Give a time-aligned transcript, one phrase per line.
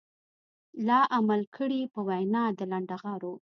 [0.87, 3.33] لا عمل کړي په وينا د لنډغرو.